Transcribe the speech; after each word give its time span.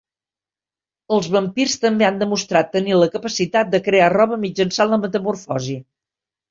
Els 1.17 1.29
vampirs 1.35 1.75
també 1.83 2.09
han 2.09 2.17
demostrat 2.23 2.73
tenir 2.77 2.99
la 3.03 3.11
capacitat 3.19 3.73
de 3.77 3.83
crear 3.91 4.11
roba 4.19 4.45
mitjançant 4.49 4.95
la 4.97 5.05
metamorfosi. 5.07 5.83